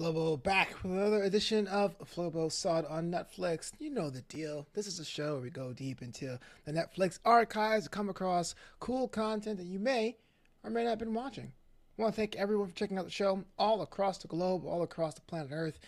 Flobo 0.00 0.42
back 0.42 0.82
with 0.82 0.92
another 0.92 1.24
edition 1.24 1.66
of 1.66 1.94
Flobo 1.98 2.50
Saw 2.50 2.78
It 2.78 2.86
on 2.86 3.10
Netflix. 3.10 3.70
You 3.78 3.90
know 3.90 4.08
the 4.08 4.22
deal. 4.22 4.66
This 4.72 4.86
is 4.86 4.98
a 4.98 5.04
show 5.04 5.34
where 5.34 5.42
we 5.42 5.50
go 5.50 5.74
deep 5.74 6.00
into 6.00 6.38
the 6.64 6.72
Netflix 6.72 7.18
archives 7.22 7.84
to 7.84 7.90
come 7.90 8.08
across 8.08 8.54
cool 8.78 9.08
content 9.08 9.58
that 9.58 9.66
you 9.66 9.78
may 9.78 10.16
or 10.64 10.70
may 10.70 10.84
not 10.84 10.90
have 10.90 11.00
been 11.00 11.12
watching. 11.12 11.52
I 11.98 12.02
want 12.02 12.14
to 12.14 12.16
thank 12.18 12.34
everyone 12.36 12.68
for 12.68 12.74
checking 12.74 12.96
out 12.96 13.04
the 13.04 13.10
show 13.10 13.44
all 13.58 13.82
across 13.82 14.16
the 14.16 14.28
globe, 14.28 14.64
all 14.64 14.82
across 14.82 15.16
the 15.16 15.20
planet 15.20 15.50
Earth. 15.52 15.78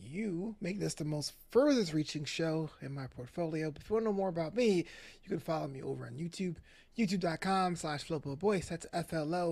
You 0.00 0.56
make 0.60 0.80
this 0.80 0.94
the 0.94 1.04
most 1.04 1.32
furthest 1.52 1.92
reaching 1.92 2.24
show 2.24 2.70
in 2.82 2.92
my 2.92 3.06
portfolio. 3.06 3.70
But 3.70 3.82
if 3.82 3.88
you 3.88 3.94
want 3.94 4.06
to 4.06 4.10
know 4.10 4.16
more 4.16 4.30
about 4.30 4.56
me, 4.56 4.78
you 5.22 5.28
can 5.28 5.38
follow 5.38 5.68
me 5.68 5.80
over 5.80 6.06
on 6.06 6.14
YouTube, 6.14 6.56
youtube.com 7.00 7.76
slash 7.76 8.04
floboboyce. 8.04 8.68
That's 8.68 8.86
F-L-O-B-O-B-O-Y-C-E. 8.92 9.50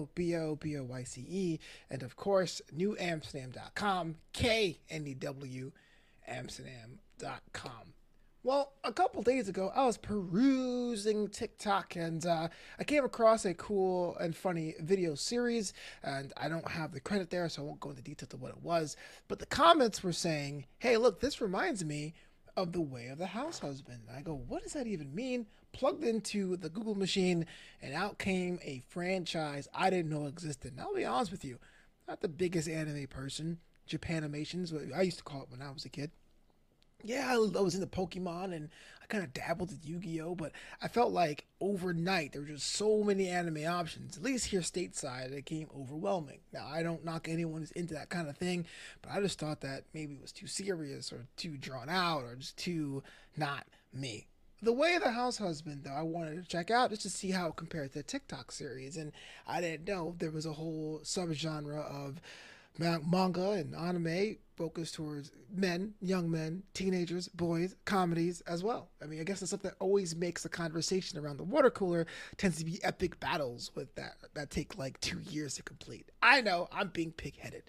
And 1.90 2.02
of 2.02 2.16
course, 2.16 2.60
knewamsterdam.com, 2.76 4.16
K-N-E-W, 4.32 5.72
amsterdam.com. 6.26 7.94
Well, 8.44 8.72
a 8.84 8.92
couple 8.92 9.22
days 9.22 9.48
ago, 9.48 9.72
I 9.74 9.84
was 9.84 9.98
perusing 9.98 11.28
TikTok 11.28 11.96
and 11.96 12.24
uh, 12.24 12.48
I 12.78 12.84
came 12.84 13.04
across 13.04 13.44
a 13.44 13.52
cool 13.54 14.16
and 14.18 14.34
funny 14.34 14.74
video 14.80 15.14
series. 15.16 15.72
And 16.04 16.32
I 16.36 16.48
don't 16.48 16.68
have 16.68 16.92
the 16.92 17.00
credit 17.00 17.30
there, 17.30 17.48
so 17.48 17.62
I 17.62 17.64
won't 17.64 17.80
go 17.80 17.90
into 17.90 18.02
detail 18.02 18.28
to 18.28 18.36
what 18.36 18.52
it 18.52 18.62
was. 18.62 18.96
But 19.26 19.40
the 19.40 19.46
comments 19.46 20.02
were 20.02 20.12
saying, 20.12 20.66
hey, 20.78 20.96
look, 20.96 21.20
this 21.20 21.40
reminds 21.40 21.84
me 21.84 22.14
of 22.62 22.72
The 22.72 22.80
Way 22.80 23.06
of 23.06 23.18
the 23.18 23.26
House 23.26 23.60
Husband. 23.60 24.00
And 24.08 24.16
I 24.16 24.20
go, 24.20 24.34
what 24.48 24.62
does 24.62 24.72
that 24.72 24.86
even 24.86 25.14
mean? 25.14 25.46
Plugged 25.72 26.02
into 26.02 26.56
the 26.56 26.68
Google 26.68 26.94
machine, 26.94 27.46
and 27.80 27.94
out 27.94 28.18
came 28.18 28.58
a 28.62 28.82
franchise 28.88 29.68
I 29.72 29.90
didn't 29.90 30.10
know 30.10 30.26
existed. 30.26 30.72
And 30.72 30.80
I'll 30.80 30.94
be 30.94 31.04
honest 31.04 31.30
with 31.30 31.44
you, 31.44 31.58
not 32.08 32.20
the 32.20 32.28
biggest 32.28 32.68
anime 32.68 33.06
person. 33.06 33.58
Japanimations, 33.88 34.72
what 34.72 34.96
I 34.96 35.02
used 35.02 35.18
to 35.18 35.24
call 35.24 35.42
it 35.42 35.50
when 35.50 35.62
I 35.62 35.70
was 35.70 35.84
a 35.84 35.88
kid 35.88 36.10
yeah, 37.02 37.32
I 37.32 37.36
was 37.36 37.74
into 37.74 37.86
Pokemon 37.86 38.54
and 38.54 38.70
I 39.02 39.06
kind 39.06 39.22
of 39.22 39.32
dabbled 39.32 39.70
with 39.70 39.86
Yu 39.86 39.98
Gi 39.98 40.20
Oh! 40.20 40.34
But 40.34 40.52
I 40.82 40.88
felt 40.88 41.12
like 41.12 41.46
overnight 41.60 42.32
there 42.32 42.42
were 42.42 42.48
just 42.48 42.72
so 42.72 43.02
many 43.02 43.28
anime 43.28 43.64
options. 43.66 44.16
At 44.16 44.22
least 44.22 44.46
here 44.46 44.60
stateside, 44.60 45.26
it 45.26 45.36
became 45.36 45.68
overwhelming. 45.76 46.40
Now, 46.52 46.66
I 46.66 46.82
don't 46.82 47.04
knock 47.04 47.28
anyone 47.28 47.60
who's 47.60 47.70
into 47.72 47.94
that 47.94 48.08
kind 48.08 48.28
of 48.28 48.36
thing, 48.36 48.66
but 49.02 49.12
I 49.12 49.20
just 49.20 49.38
thought 49.38 49.60
that 49.60 49.84
maybe 49.94 50.14
it 50.14 50.22
was 50.22 50.32
too 50.32 50.48
serious 50.48 51.12
or 51.12 51.26
too 51.36 51.56
drawn 51.56 51.88
out 51.88 52.24
or 52.24 52.34
just 52.34 52.56
too 52.56 53.02
not 53.36 53.64
me. 53.92 54.26
The 54.60 54.72
Way 54.72 54.96
of 54.96 55.04
the 55.04 55.12
House 55.12 55.38
Husband, 55.38 55.84
though, 55.84 55.92
I 55.92 56.02
wanted 56.02 56.42
to 56.42 56.48
check 56.48 56.68
out 56.72 56.90
just 56.90 57.02
to 57.02 57.10
see 57.10 57.30
how 57.30 57.48
it 57.48 57.56
compared 57.56 57.92
to 57.92 57.98
the 57.98 58.02
TikTok 58.02 58.50
series. 58.50 58.96
And 58.96 59.12
I 59.46 59.60
didn't 59.60 59.86
know 59.86 60.16
there 60.18 60.32
was 60.32 60.46
a 60.46 60.52
whole 60.52 61.00
subgenre 61.04 61.78
of 61.78 62.20
manga 62.78 63.50
and 63.52 63.74
anime 63.74 64.36
focused 64.56 64.94
towards 64.94 65.30
men, 65.54 65.94
young 66.00 66.28
men, 66.28 66.64
teenagers, 66.74 67.28
boys, 67.28 67.76
comedies 67.84 68.40
as 68.42 68.64
well. 68.64 68.90
I 69.00 69.06
mean, 69.06 69.20
I 69.20 69.22
guess 69.22 69.38
that's 69.38 69.50
something 69.50 69.70
that 69.70 69.76
always 69.78 70.16
makes 70.16 70.42
the 70.42 70.48
conversation 70.48 71.16
around 71.18 71.36
the 71.36 71.44
water 71.44 71.70
cooler 71.70 72.06
tends 72.36 72.58
to 72.58 72.64
be 72.64 72.82
epic 72.82 73.20
battles 73.20 73.70
with 73.76 73.94
that 73.94 74.16
that 74.34 74.50
take 74.50 74.76
like 74.76 75.00
two 75.00 75.20
years 75.20 75.54
to 75.54 75.62
complete. 75.62 76.10
I 76.22 76.40
know 76.40 76.68
I'm 76.72 76.88
being 76.88 77.12
pig-headed. 77.12 77.62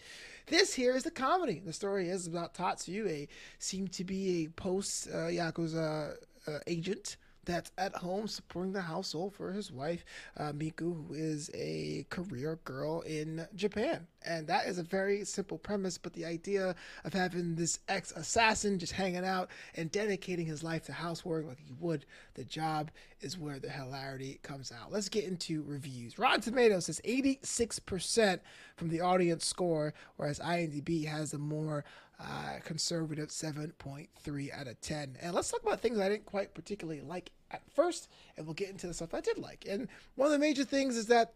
This 0.47 0.73
here 0.73 0.95
is 0.95 1.03
the 1.03 1.11
comedy. 1.11 1.61
The 1.63 1.73
story 1.73 2.09
is 2.09 2.25
about 2.25 2.55
Tatsu, 2.55 3.07
a 3.07 3.27
seem 3.59 3.87
to 3.89 4.03
be 4.03 4.45
a 4.45 4.47
post 4.49 5.09
uh, 5.09 5.27
yakuza 5.27 6.15
uh, 6.47 6.59
agent 6.65 7.17
that's 7.49 7.71
at 7.79 7.95
home 7.95 8.27
supporting 8.27 8.73
the 8.73 8.81
household 8.81 9.33
for 9.33 9.51
his 9.51 9.71
wife, 9.71 10.05
uh, 10.37 10.51
Miku, 10.51 11.07
who 11.07 11.15
is 11.15 11.49
a 11.55 12.05
career 12.11 12.59
girl 12.63 13.01
in 13.01 13.47
Japan. 13.55 14.05
And 14.23 14.45
that 14.47 14.67
is 14.67 14.77
a 14.77 14.83
very 14.83 15.25
simple 15.25 15.57
premise, 15.57 15.97
but 15.97 16.13
the 16.13 16.25
idea 16.25 16.75
of 17.03 17.13
having 17.13 17.55
this 17.55 17.79
ex 17.87 18.11
assassin 18.11 18.77
just 18.77 18.93
hanging 18.93 19.25
out 19.25 19.49
and 19.75 19.91
dedicating 19.91 20.45
his 20.45 20.63
life 20.63 20.85
to 20.85 20.93
housework 20.93 21.47
like 21.47 21.59
he 21.59 21.73
would 21.79 22.05
the 22.35 22.43
job 22.43 22.91
is 23.21 23.37
where 23.37 23.59
the 23.59 23.69
hilarity 23.69 24.39
comes 24.43 24.71
out. 24.71 24.91
Let's 24.91 25.09
get 25.09 25.23
into 25.23 25.63
reviews. 25.63 26.19
Rotten 26.19 26.41
Tomatoes 26.41 26.85
says 26.85 27.01
86% 27.03 28.41
from 28.75 28.89
the 28.89 29.01
audience 29.01 29.45
score, 29.45 29.95
whereas 30.17 30.39
IMDb 30.39 31.07
has 31.07 31.33
a 31.33 31.39
more 31.39 31.83
uh, 32.19 32.59
conservative 32.63 33.29
7.3 33.29 34.53
out 34.53 34.67
of 34.67 34.79
10. 34.81 35.17
And 35.21 35.33
let's 35.33 35.49
talk 35.49 35.63
about 35.63 35.79
things 35.79 35.99
I 35.99 36.09
didn't 36.09 36.25
quite 36.25 36.53
particularly 36.53 37.01
like 37.01 37.31
at 37.51 37.61
first, 37.73 38.09
and 38.37 38.45
we'll 38.45 38.53
get 38.53 38.69
into 38.69 38.87
the 38.87 38.93
stuff 38.93 39.13
I 39.13 39.21
did 39.21 39.37
like. 39.37 39.65
And 39.69 39.87
one 40.15 40.27
of 40.27 40.31
the 40.31 40.39
major 40.39 40.63
things 40.63 40.97
is 40.97 41.07
that 41.07 41.33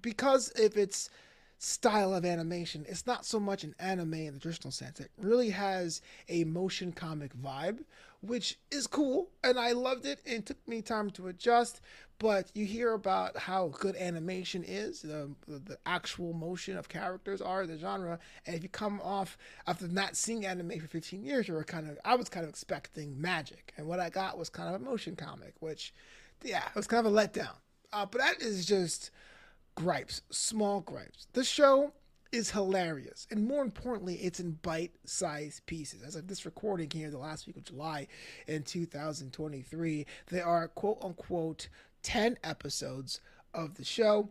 because 0.00 0.50
if 0.56 0.76
it's 0.76 1.10
style 1.58 2.14
of 2.14 2.24
animation. 2.24 2.84
It's 2.88 3.06
not 3.06 3.24
so 3.24 3.40
much 3.40 3.64
an 3.64 3.74
anime 3.78 4.14
in 4.14 4.34
the 4.34 4.40
traditional 4.40 4.72
sense. 4.72 5.00
It 5.00 5.10
really 5.16 5.50
has 5.50 6.02
a 6.28 6.44
motion 6.44 6.92
comic 6.92 7.36
vibe, 7.36 7.84
which 8.20 8.58
is 8.70 8.86
cool, 8.86 9.30
and 9.42 9.58
I 9.58 9.72
loved 9.72 10.06
it. 10.06 10.20
It 10.24 10.46
took 10.46 10.68
me 10.68 10.82
time 10.82 11.10
to 11.12 11.28
adjust. 11.28 11.80
But 12.18 12.50
you 12.54 12.64
hear 12.64 12.94
about 12.94 13.36
how 13.36 13.68
good 13.78 13.94
animation 13.96 14.64
is, 14.66 15.02
the, 15.02 15.30
the 15.46 15.76
actual 15.84 16.32
motion 16.32 16.78
of 16.78 16.88
characters 16.88 17.42
are 17.42 17.66
the 17.66 17.76
genre. 17.76 18.18
And 18.46 18.56
if 18.56 18.62
you 18.62 18.70
come 18.70 19.02
off 19.04 19.36
after 19.66 19.86
not 19.86 20.16
seeing 20.16 20.46
anime 20.46 20.80
for 20.80 20.86
15 20.86 21.22
years, 21.22 21.46
you're 21.46 21.62
kind 21.64 21.90
of 21.90 21.98
I 22.06 22.14
was 22.14 22.30
kind 22.30 22.44
of 22.44 22.50
expecting 22.50 23.20
magic, 23.20 23.74
and 23.76 23.86
what 23.86 24.00
I 24.00 24.08
got 24.08 24.38
was 24.38 24.48
kind 24.48 24.74
of 24.74 24.80
a 24.80 24.84
motion 24.84 25.14
comic, 25.14 25.54
which 25.60 25.92
yeah, 26.42 26.64
it 26.68 26.74
was 26.74 26.86
kind 26.86 27.06
of 27.06 27.12
a 27.12 27.16
letdown. 27.16 27.56
Uh, 27.92 28.06
but 28.06 28.20
that 28.20 28.40
is 28.40 28.64
just 28.64 29.10
gripes, 29.76 30.22
small 30.30 30.80
gripes. 30.80 31.28
The 31.32 31.44
show 31.44 31.92
is 32.32 32.50
hilarious. 32.50 33.26
And 33.30 33.46
more 33.46 33.62
importantly, 33.62 34.16
it's 34.16 34.40
in 34.40 34.52
bite 34.62 34.92
sized 35.04 35.64
pieces. 35.66 36.02
As 36.02 36.16
of 36.16 36.26
this 36.26 36.44
recording 36.44 36.90
here, 36.90 37.10
the 37.10 37.18
last 37.18 37.46
week 37.46 37.56
of 37.56 37.64
July 37.64 38.08
in 38.48 38.64
2023, 38.64 40.06
there 40.30 40.44
are 40.44 40.68
quote 40.68 40.98
unquote 41.02 41.68
10 42.02 42.38
episodes 42.42 43.20
of 43.54 43.74
the 43.74 43.84
show 43.84 44.28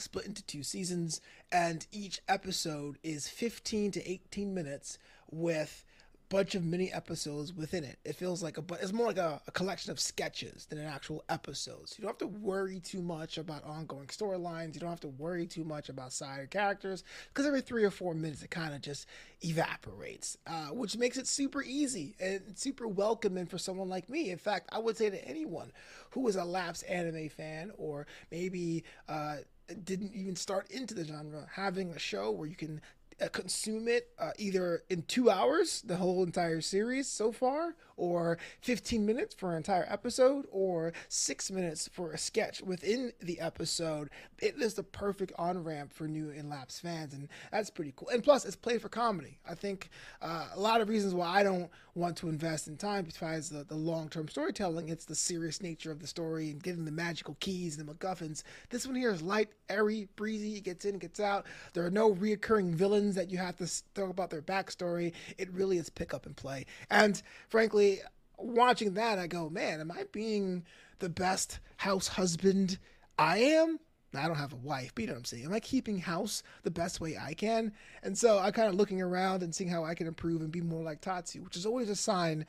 split 0.00 0.26
into 0.26 0.44
two 0.44 0.62
seasons, 0.62 1.20
and 1.50 1.86
each 1.90 2.20
episode 2.28 2.98
is 3.02 3.28
15 3.28 3.90
to 3.92 4.10
18 4.10 4.54
minutes 4.54 4.98
with 5.30 5.84
bunch 6.28 6.54
of 6.54 6.64
mini 6.64 6.92
episodes 6.92 7.52
within 7.52 7.84
it. 7.84 7.98
It 8.04 8.14
feels 8.16 8.42
like 8.42 8.58
a 8.58 8.62
but 8.62 8.82
it's 8.82 8.92
more 8.92 9.06
like 9.06 9.18
a, 9.18 9.40
a, 9.46 9.50
collection 9.50 9.90
of 9.90 9.98
sketches 9.98 10.66
than 10.66 10.78
an 10.78 10.86
actual 10.86 11.24
episodes. 11.28 11.94
You 11.96 12.02
don't 12.02 12.10
have 12.10 12.18
to 12.18 12.38
worry 12.38 12.80
too 12.80 13.00
much 13.00 13.38
about 13.38 13.64
ongoing 13.64 14.08
storylines. 14.08 14.74
You 14.74 14.80
don't 14.80 14.90
have 14.90 15.00
to 15.00 15.08
worry 15.08 15.46
too 15.46 15.64
much 15.64 15.88
about 15.88 16.12
side 16.12 16.50
characters 16.50 17.04
because 17.28 17.46
every 17.46 17.60
three 17.60 17.84
or 17.84 17.90
four 17.90 18.14
minutes 18.14 18.42
it 18.42 18.50
kind 18.50 18.74
of 18.74 18.82
just 18.82 19.06
evaporates, 19.42 20.36
uh, 20.46 20.66
which 20.66 20.96
makes 20.96 21.16
it 21.16 21.26
super 21.26 21.62
easy 21.62 22.14
and 22.20 22.42
super 22.56 22.86
welcoming 22.86 23.46
for 23.46 23.58
someone 23.58 23.88
like 23.88 24.08
me. 24.08 24.30
In 24.30 24.38
fact, 24.38 24.68
I 24.72 24.78
would 24.78 24.96
say 24.96 25.10
to 25.10 25.28
anyone 25.28 25.72
who 26.10 26.26
is 26.28 26.36
a 26.36 26.44
lapsed 26.44 26.84
anime 26.88 27.28
fan 27.28 27.72
or 27.76 28.06
maybe 28.30 28.84
uh, 29.08 29.36
didn't 29.84 30.14
even 30.14 30.36
start 30.36 30.70
into 30.70 30.94
the 30.94 31.04
genre, 31.04 31.46
having 31.52 31.90
a 31.90 31.98
show 31.98 32.30
where 32.30 32.48
you 32.48 32.56
can 32.56 32.80
consume 33.26 33.88
it 33.88 34.10
uh, 34.18 34.30
either 34.38 34.82
in 34.88 35.02
two 35.02 35.30
hours, 35.30 35.82
the 35.82 35.96
whole 35.96 36.22
entire 36.22 36.60
series 36.60 37.08
so 37.08 37.32
far, 37.32 37.74
or 37.96 38.38
15 38.60 39.04
minutes 39.04 39.34
for 39.34 39.50
an 39.50 39.56
entire 39.56 39.86
episode, 39.88 40.46
or 40.50 40.92
six 41.08 41.50
minutes 41.50 41.88
for 41.92 42.12
a 42.12 42.18
sketch 42.18 42.62
within 42.62 43.12
the 43.20 43.40
episode. 43.40 44.10
It 44.40 44.54
is 44.60 44.74
the 44.74 44.84
perfect 44.84 45.32
on 45.36 45.64
ramp 45.64 45.92
for 45.92 46.06
new 46.06 46.30
and 46.30 46.48
lapsed 46.48 46.82
fans, 46.82 47.12
and 47.12 47.28
that's 47.50 47.70
pretty 47.70 47.92
cool. 47.96 48.08
And 48.08 48.22
plus, 48.22 48.44
it's 48.44 48.56
played 48.56 48.82
for 48.82 48.88
comedy. 48.88 49.38
I 49.48 49.54
think 49.54 49.90
uh, 50.22 50.48
a 50.54 50.60
lot 50.60 50.80
of 50.80 50.88
reasons 50.88 51.14
why 51.14 51.40
I 51.40 51.42
don't 51.42 51.70
want 51.94 52.16
to 52.18 52.28
invest 52.28 52.68
in 52.68 52.76
time 52.76 53.04
besides 53.04 53.50
the, 53.50 53.64
the 53.64 53.74
long 53.74 54.08
term 54.08 54.28
storytelling, 54.28 54.88
it's 54.88 55.04
the 55.04 55.14
serious 55.14 55.60
nature 55.60 55.90
of 55.90 55.98
the 55.98 56.06
story 56.06 56.50
and 56.50 56.62
getting 56.62 56.84
the 56.84 56.92
magical 56.92 57.36
keys 57.40 57.76
and 57.78 57.88
the 57.88 57.92
MacGuffins. 57.92 58.44
This 58.70 58.86
one 58.86 58.94
here 58.94 59.10
is 59.10 59.22
light, 59.22 59.48
airy, 59.68 60.08
breezy. 60.14 60.56
It 60.56 60.64
gets 60.64 60.84
in, 60.84 60.98
gets 60.98 61.18
out. 61.18 61.46
There 61.72 61.84
are 61.84 61.90
no 61.90 62.14
reoccurring 62.14 62.74
villains 62.74 63.07
that 63.14 63.30
you 63.30 63.38
have 63.38 63.56
to 63.56 63.82
talk 63.94 64.10
about 64.10 64.30
their 64.30 64.42
backstory. 64.42 65.12
It 65.36 65.52
really 65.52 65.78
is 65.78 65.90
pick 65.90 66.14
up 66.14 66.26
and 66.26 66.36
play. 66.36 66.66
And 66.90 67.20
frankly, 67.48 68.00
watching 68.38 68.94
that, 68.94 69.18
I 69.18 69.26
go, 69.26 69.48
man, 69.48 69.80
am 69.80 69.90
I 69.90 70.04
being 70.12 70.64
the 70.98 71.08
best 71.08 71.60
house 71.76 72.08
husband 72.08 72.78
I 73.18 73.38
am? 73.38 73.78
I 74.14 74.26
don't 74.26 74.36
have 74.36 74.54
a 74.54 74.56
wife, 74.56 74.92
but 74.94 75.02
you 75.02 75.08
know 75.08 75.14
what 75.14 75.18
I'm 75.18 75.24
saying. 75.26 75.44
Am 75.44 75.52
I 75.52 75.60
keeping 75.60 75.98
house 75.98 76.42
the 76.62 76.70
best 76.70 77.00
way 77.00 77.18
I 77.20 77.34
can? 77.34 77.72
And 78.02 78.16
so 78.16 78.38
I'm 78.38 78.52
kind 78.52 78.68
of 78.68 78.74
looking 78.74 79.02
around 79.02 79.42
and 79.42 79.54
seeing 79.54 79.68
how 79.68 79.84
I 79.84 79.94
can 79.94 80.06
improve 80.06 80.40
and 80.40 80.50
be 80.50 80.62
more 80.62 80.82
like 80.82 81.02
Tatsu, 81.02 81.42
which 81.42 81.56
is 81.56 81.66
always 81.66 81.90
a 81.90 81.96
sign 81.96 82.46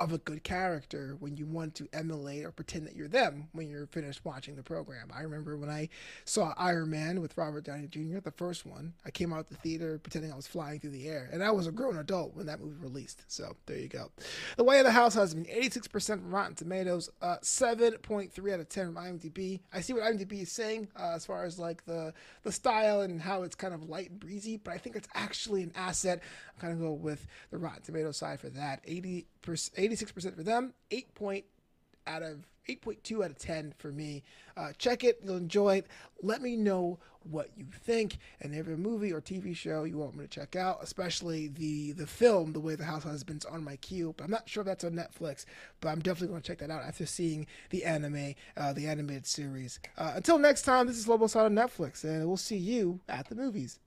of 0.00 0.12
a 0.12 0.18
good 0.18 0.42
character 0.42 1.14
when 1.20 1.36
you 1.36 1.46
want 1.46 1.74
to 1.74 1.86
emulate 1.92 2.44
or 2.44 2.50
pretend 2.50 2.86
that 2.86 2.96
you're 2.96 3.06
them 3.06 3.48
when 3.52 3.68
you're 3.68 3.86
finished 3.86 4.24
watching 4.24 4.56
the 4.56 4.62
program. 4.62 5.10
I 5.14 5.20
remember 5.20 5.58
when 5.58 5.68
I 5.68 5.90
saw 6.24 6.54
Iron 6.56 6.90
Man 6.90 7.20
with 7.20 7.36
Robert 7.36 7.64
Downey 7.64 7.86
Jr., 7.86 8.18
the 8.18 8.30
first 8.30 8.64
one, 8.64 8.94
I 9.04 9.10
came 9.10 9.32
out 9.32 9.50
the 9.50 9.56
theater 9.56 9.98
pretending 9.98 10.32
I 10.32 10.36
was 10.36 10.46
flying 10.46 10.80
through 10.80 10.90
the 10.90 11.06
air. 11.06 11.28
And 11.30 11.44
I 11.44 11.50
was 11.50 11.66
a 11.66 11.72
grown 11.72 11.98
adult 11.98 12.34
when 12.34 12.46
that 12.46 12.60
movie 12.60 12.76
released. 12.80 13.24
So 13.28 13.56
there 13.66 13.78
you 13.78 13.88
go. 13.88 14.10
The 14.56 14.64
Way 14.64 14.78
of 14.78 14.86
the 14.86 14.92
House 14.92 15.14
Husband 15.14 15.46
86% 15.46 16.06
from 16.06 16.30
Rotten 16.30 16.54
Tomatoes, 16.54 17.10
uh, 17.20 17.36
7.3 17.42 18.54
out 18.54 18.60
of 18.60 18.68
10 18.70 18.94
from 18.94 18.94
IMDb. 18.94 19.60
I 19.72 19.82
see 19.82 19.92
what 19.92 20.02
IMDb 20.02 20.42
is 20.42 20.50
saying 20.50 20.88
uh, 20.98 21.12
as 21.14 21.26
far 21.26 21.44
as 21.44 21.58
like 21.58 21.84
the, 21.84 22.14
the 22.42 22.52
style 22.52 23.02
and 23.02 23.20
how 23.20 23.42
it's 23.42 23.54
kind 23.54 23.74
of 23.74 23.82
light 23.88 24.08
and 24.08 24.18
breezy, 24.18 24.56
but 24.56 24.72
I 24.72 24.78
think 24.78 24.96
it's 24.96 25.08
actually 25.14 25.62
an 25.62 25.72
asset. 25.76 26.22
I'm 26.54 26.60
kind 26.60 26.72
of 26.72 26.80
go 26.80 26.92
with 26.92 27.26
the 27.50 27.58
Rotten 27.58 27.82
Tomato 27.82 28.12
side 28.12 28.40
for 28.40 28.48
that. 28.48 28.80
80 28.86 29.26
86% 29.90 30.36
for 30.36 30.42
them, 30.42 30.74
8 30.90 31.14
point 31.14 31.44
out 32.06 32.22
of 32.22 32.46
8.2 32.68 33.24
out 33.24 33.30
of 33.30 33.38
10 33.38 33.74
for 33.78 33.90
me. 33.90 34.22
Uh, 34.56 34.72
check 34.78 35.04
it, 35.04 35.20
you'll 35.22 35.36
enjoy 35.36 35.78
it. 35.78 35.86
Let 36.22 36.42
me 36.42 36.56
know 36.56 36.98
what 37.30 37.50
you 37.56 37.66
think, 37.82 38.18
and 38.40 38.54
every 38.54 38.76
movie 38.76 39.12
or 39.12 39.20
TV 39.20 39.54
show 39.54 39.84
you 39.84 39.98
want 39.98 40.16
me 40.16 40.24
to 40.24 40.28
check 40.28 40.56
out, 40.56 40.78
especially 40.82 41.48
the 41.48 41.92
the 41.92 42.06
film, 42.06 42.52
The 42.52 42.60
Way 42.60 42.76
the 42.76 42.84
House 42.84 43.04
Husbands, 43.04 43.44
on 43.44 43.62
my 43.62 43.76
queue. 43.76 44.14
But 44.16 44.24
I'm 44.24 44.30
not 44.30 44.48
sure 44.48 44.62
if 44.62 44.66
that's 44.66 44.84
on 44.84 44.92
Netflix, 44.92 45.44
but 45.80 45.90
I'm 45.90 46.00
definitely 46.00 46.28
going 46.28 46.40
to 46.40 46.46
check 46.46 46.58
that 46.58 46.70
out 46.70 46.82
after 46.82 47.04
seeing 47.04 47.46
the 47.70 47.84
anime, 47.84 48.34
uh, 48.56 48.72
the 48.72 48.86
animated 48.86 49.26
series. 49.26 49.80
Uh, 49.98 50.12
until 50.16 50.38
next 50.38 50.62
time, 50.62 50.86
this 50.86 50.96
is 50.96 51.06
Lobo 51.06 51.24
on 51.24 51.54
Netflix, 51.54 52.04
and 52.04 52.26
we'll 52.26 52.36
see 52.36 52.56
you 52.56 53.00
at 53.08 53.28
the 53.28 53.34
movies. 53.34 53.78